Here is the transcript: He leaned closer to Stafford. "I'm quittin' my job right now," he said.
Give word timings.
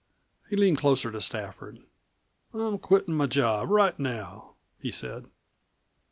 He 0.49 0.55
leaned 0.55 0.79
closer 0.79 1.11
to 1.11 1.21
Stafford. 1.21 1.77
"I'm 2.55 2.79
quittin' 2.79 3.13
my 3.13 3.27
job 3.27 3.69
right 3.69 3.99
now," 3.99 4.55
he 4.79 4.89
said. 4.89 5.29